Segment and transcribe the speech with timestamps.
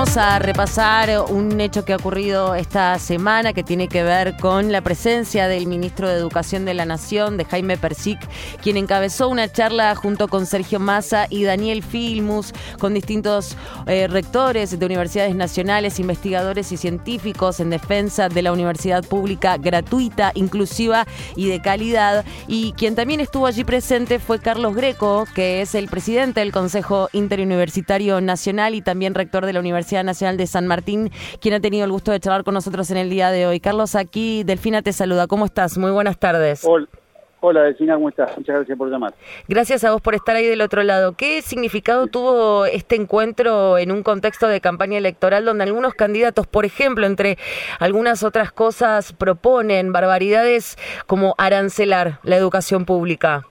[0.00, 4.72] Vamos a repasar un hecho que ha ocurrido esta semana que tiene que ver con
[4.72, 8.18] la presencia del ministro de Educación de la Nación, de Jaime Persic,
[8.62, 14.78] quien encabezó una charla junto con Sergio Massa y Daniel Filmus, con distintos eh, rectores
[14.78, 21.06] de universidades nacionales, investigadores y científicos en defensa de la universidad pública gratuita, inclusiva
[21.36, 22.24] y de calidad.
[22.48, 27.10] Y quien también estuvo allí presente fue Carlos Greco, que es el presidente del Consejo
[27.12, 31.84] Interuniversitario Nacional y también rector de la Universidad Nacional de San Martín, quien ha tenido
[31.84, 33.60] el gusto de charlar con nosotros en el día de hoy.
[33.60, 35.26] Carlos, aquí Delfina te saluda.
[35.26, 35.76] ¿Cómo estás?
[35.78, 36.64] Muy buenas tardes.
[36.64, 37.62] Hola.
[37.62, 38.36] Delfina, ¿cómo estás?
[38.36, 39.14] Muchas gracias por llamar.
[39.48, 41.14] Gracias a vos por estar ahí del otro lado.
[41.14, 46.66] ¿Qué significado tuvo este encuentro en un contexto de campaña electoral donde algunos candidatos, por
[46.66, 47.38] ejemplo, entre
[47.78, 50.76] algunas otras cosas, proponen barbaridades
[51.06, 53.46] como arancelar la educación pública?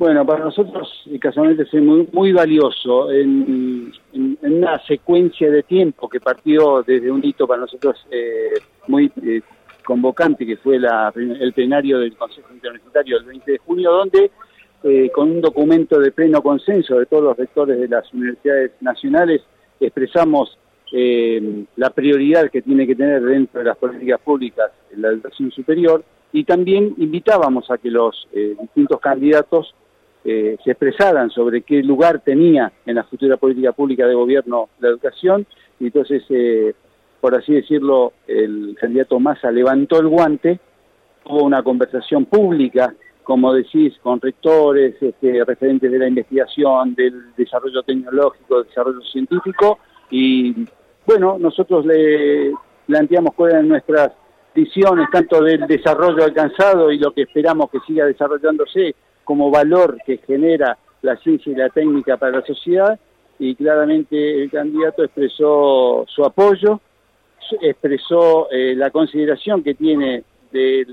[0.00, 3.92] Bueno, para nosotros casualmente es muy, muy valioso en,
[4.40, 8.54] una secuencia de tiempo que partió desde un hito para nosotros eh,
[8.88, 9.42] muy eh,
[9.84, 14.30] convocante, que fue la, el plenario del Consejo Interuniversitario el 20 de junio, donde
[14.84, 19.42] eh, con un documento de pleno consenso de todos los rectores de las universidades nacionales
[19.78, 20.56] expresamos
[21.76, 26.44] la prioridad que tiene que tener dentro de las políticas públicas la educación superior y
[26.44, 29.74] también invitábamos a que los distintos candidatos
[30.24, 34.88] eh, se expresaran sobre qué lugar tenía en la futura política pública de gobierno la
[34.88, 35.46] educación,
[35.78, 36.74] y entonces, eh,
[37.20, 40.60] por así decirlo, el candidato Massa levantó el guante,
[41.24, 47.82] hubo una conversación pública, como decís, con rectores, este, referentes de la investigación, del desarrollo
[47.82, 49.78] tecnológico, del desarrollo científico,
[50.10, 50.66] y
[51.06, 52.52] bueno, nosotros le
[52.86, 54.12] planteamos cuáles eran nuestras
[54.54, 58.94] visiones, tanto del desarrollo alcanzado y lo que esperamos que siga desarrollándose,
[59.30, 62.98] como valor que genera la ciencia y la técnica para la sociedad
[63.38, 66.80] y claramente el candidato expresó su apoyo,
[67.62, 70.84] expresó eh, la consideración que tiene de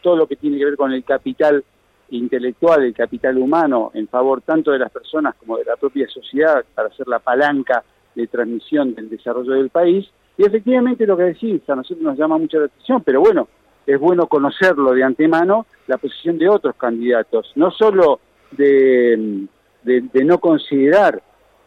[0.00, 1.64] todo lo que tiene que ver con el capital
[2.10, 6.64] intelectual, el capital humano, en favor tanto de las personas como de la propia sociedad
[6.76, 7.82] para ser la palanca
[8.14, 10.08] de transmisión del desarrollo del país.
[10.38, 13.48] Y efectivamente lo que decís, a nosotros nos llama mucho la atención, pero bueno,
[13.86, 18.20] es bueno conocerlo de antemano la posición de otros candidatos, no solo
[18.52, 19.46] de,
[19.82, 21.22] de, no considerar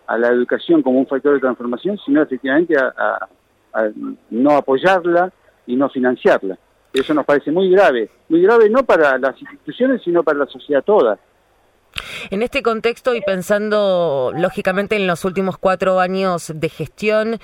[0.08, 3.28] a la educación como un factor de transformación, sino efectivamente a,
[4.30, 5.32] no apoyarla
[5.68, 6.58] y no financiarla.
[6.94, 10.82] Eso nos parece muy grave, muy grave no para las instituciones, sino para la sociedad
[10.82, 11.20] toda.
[12.32, 17.40] En este contexto y pensando lógicamente en los últimos cuatro años de gestión,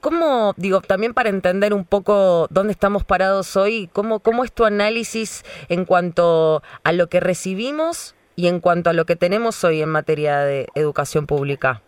[0.00, 4.64] ¿cómo, digo, también para entender un poco dónde estamos parados hoy, cómo, cómo es tu
[4.64, 9.82] análisis en cuanto a lo que recibimos y en cuanto a lo que tenemos hoy
[9.82, 11.82] en materia de educación pública?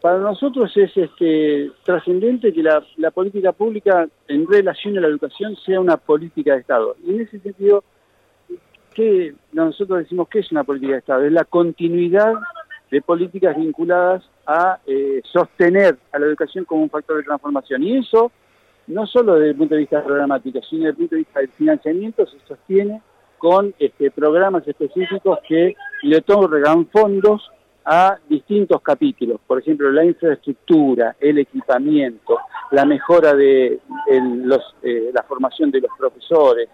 [0.00, 5.56] Para nosotros es este, trascendente que la, la política pública en relación a la educación
[5.66, 6.96] sea una política de Estado.
[7.04, 7.82] Y en ese sentido,
[8.98, 12.34] que nosotros decimos que es una política de Estado, es la continuidad
[12.90, 17.84] de políticas vinculadas a eh, sostener a la educación como un factor de transformación.
[17.84, 18.32] Y eso,
[18.88, 21.48] no solo desde el punto de vista programático, sino desde el punto de vista del
[21.50, 23.00] financiamiento, se sostiene
[23.38, 27.52] con este, programas específicos que le otorgan fondos
[27.84, 32.36] a distintos capítulos, por ejemplo, la infraestructura, el equipamiento,
[32.72, 33.78] la mejora de
[34.42, 36.68] los, eh, la formación de los profesores,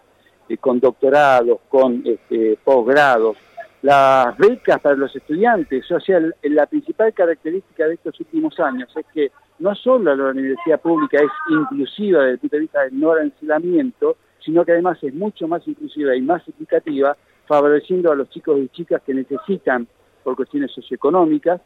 [0.48, 3.36] eh, con doctorados, con este, posgrados,
[3.82, 9.04] las becas para los estudiantes, o sea, la principal característica de estos últimos años es
[9.12, 13.12] que no solo la universidad pública es inclusiva desde el punto de vista del no
[13.12, 17.16] arancelamiento, sino que además es mucho más inclusiva y más equitativa,
[17.46, 19.86] favoreciendo a los chicos y chicas que necesitan,
[20.22, 21.60] por cuestiones socioeconómicas,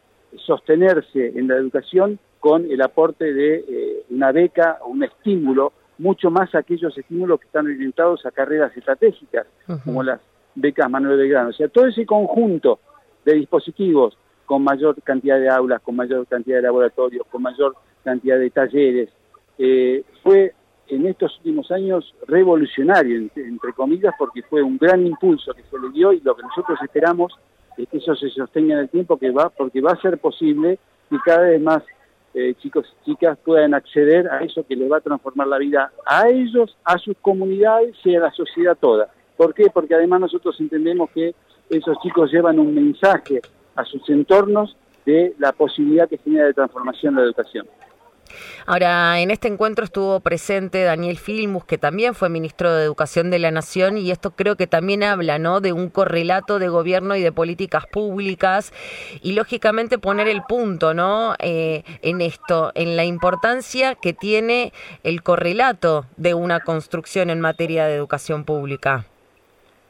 [0.45, 6.31] sostenerse en la educación con el aporte de eh, una beca o un estímulo mucho
[6.31, 9.47] más aquellos estímulos que están orientados a carreras estratégicas,
[9.85, 10.21] como las
[10.55, 11.51] becas Manuel Belgrano.
[11.51, 12.81] O sea, todo ese conjunto
[13.25, 14.17] de dispositivos
[14.47, 19.11] con mayor cantidad de aulas, con mayor cantidad de laboratorios, con mayor cantidad de talleres,
[19.59, 20.55] eh, fue
[20.87, 25.91] en estos últimos años revolucionario, entre, comillas, porque fue un gran impulso que se le
[25.91, 27.39] dio y lo que nosotros esperamos
[27.77, 30.79] es que eso se sostenga en el tiempo que va, porque va a ser posible
[31.11, 31.83] y cada vez más
[32.39, 35.93] eh, chicos y chicas puedan acceder a eso que les va a transformar la vida
[36.07, 39.09] a ellos, a sus comunidades y a la sociedad toda.
[39.37, 39.67] ¿Por qué?
[39.73, 41.35] Porque además nosotros entendemos que
[41.69, 43.41] esos chicos llevan un mensaje
[43.75, 47.67] a sus entornos de la posibilidad que genera de transformación la educación.
[48.67, 53.39] Ahora, en este encuentro estuvo presente Daniel Filmus, que también fue ministro de Educación de
[53.39, 55.61] la Nación, y esto creo que también habla ¿no?
[55.61, 58.73] de un correlato de gobierno y de políticas públicas,
[59.23, 61.35] y lógicamente poner el punto ¿no?
[61.39, 64.73] Eh, en esto, en la importancia que tiene
[65.03, 69.07] el correlato de una construcción en materia de educación pública.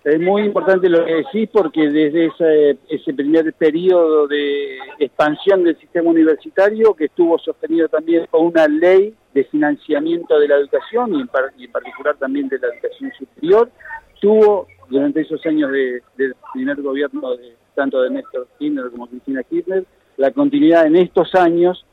[0.09, 5.79] Es muy importante lo que decís porque desde ese, ese primer periodo de expansión del
[5.79, 11.21] sistema universitario, que estuvo sostenido también por una ley de financiamiento de la educación y
[11.21, 13.71] en, particular también de la educación superior,
[14.19, 19.85] tuvo durante esos años del primer gobierno de, tanto de Néstor Kirchner como Cristina Kirchner,
[20.17, 21.85] la continuidad en estos años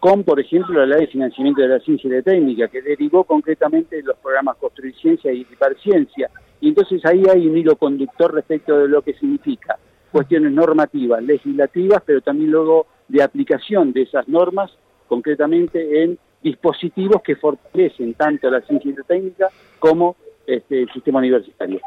[0.00, 3.24] con, por ejemplo, la ley de financiamiento de la ciencia y la técnica, que derivó
[3.24, 6.30] concretamente de los programas Construir Ciencia y Equipar Ciencia.
[6.60, 9.78] Y entonces ahí hay un hilo conductor respecto de lo que significa
[10.10, 14.70] cuestiones normativas, legislativas, pero también luego de aplicación de esas normas,
[15.06, 20.16] concretamente en dispositivos que fortalecen tanto la ciencia técnica como
[20.46, 21.80] este, el sistema universitario.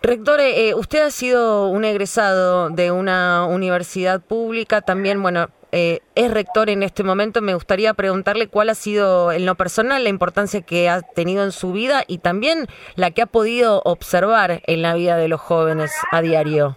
[0.00, 6.32] Rector, eh, usted ha sido un egresado de una universidad pública, también, bueno, eh, es
[6.32, 7.42] rector en este momento.
[7.42, 11.52] Me gustaría preguntarle cuál ha sido, en lo personal, la importancia que ha tenido en
[11.52, 12.66] su vida y también
[12.96, 16.76] la que ha podido observar en la vida de los jóvenes a diario.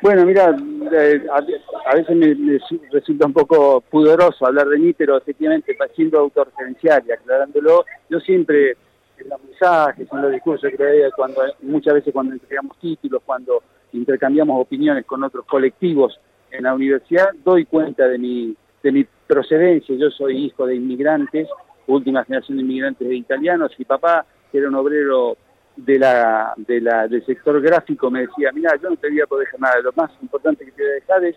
[0.00, 0.56] Bueno, mira,
[0.92, 2.36] eh, a, veces me,
[2.90, 8.76] resulta un poco pudoroso hablar de mí, pero efectivamente, siendo autorreferencial y aclarándolo, yo siempre
[9.18, 13.62] en los mensajes, en los discursos que cuando muchas veces cuando entregamos títulos, cuando
[13.92, 16.18] intercambiamos opiniones con otros colectivos
[16.52, 19.96] en la universidad, doy cuenta de mi, de mi procedencia.
[19.96, 21.48] Yo soy hijo de inmigrantes,
[21.86, 25.36] última generación de inmigrantes italianos, y papá, que era un obrero
[25.76, 25.98] de
[26.56, 29.60] de la, del sector gráfico, me decía, mira, yo no te voy a poder dejar
[29.60, 31.36] nada, lo más importante que te voy a dejar es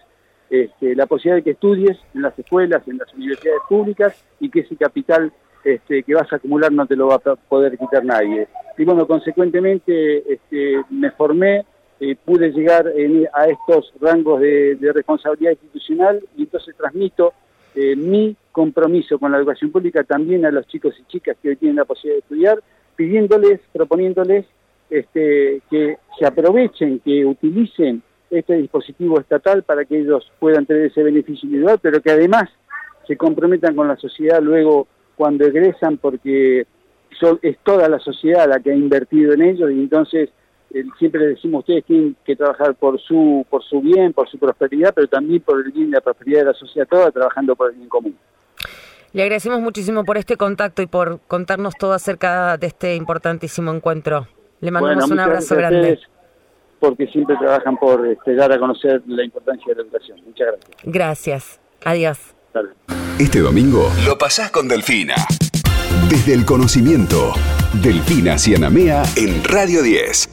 [0.50, 4.60] este, la posibilidad de que estudies en las escuelas, en las universidades públicas, y que
[4.60, 5.32] ese capital
[5.64, 8.48] este, que vas a acumular no te lo va a poder quitar nadie.
[8.78, 11.66] Y bueno, consecuentemente este, me formé,
[12.00, 12.92] eh, pude llegar
[13.34, 17.34] a estos rangos de, responsabilidad institucional y entonces transmito
[17.74, 21.56] eh, mi compromiso con la educación pública también a los chicos y chicas que hoy
[21.56, 22.64] tienen la posibilidad de estudiar,
[22.96, 24.46] pidiéndoles, proponiéndoles
[24.90, 31.04] este, que se aprovechen, que utilicen este dispositivo estatal para que ellos puedan tener ese
[31.04, 32.50] beneficio individual, pero que además
[33.08, 36.66] se comprometan con la sociedad luego cuando egresan porque
[37.42, 40.34] es toda la sociedad la que ha invertido en ellos y entonces eh,
[41.00, 44.94] siempre les decimos ustedes tienen que trabajar por su por su bien, por su prosperidad,
[44.94, 47.78] pero también por el bien y la prosperidad de la sociedad toda, trabajando por el
[47.78, 48.16] bien común.
[49.14, 54.28] Le agradecemos muchísimo por este contacto y por contarnos todo acerca de este importantísimo encuentro.
[54.60, 56.00] Le mandamos un abrazo grande.
[56.80, 60.20] Porque siempre trabajan por este, dar a conocer la importancia de la educación.
[60.26, 60.78] Muchas gracias.
[60.84, 61.60] Gracias.
[61.86, 62.36] Adiós.
[63.18, 65.16] Este domingo lo pasás con Delfina.
[66.10, 67.34] Desde el conocimiento,
[67.82, 70.30] Delfina Cianamea en Radio 10.